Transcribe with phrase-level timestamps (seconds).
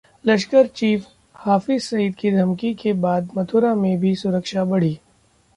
[0.25, 1.05] लश्कर chief
[1.35, 4.99] Hafiz Saeed की धमकी के बाद मथुरा में भी सुरक्षा बढ़ी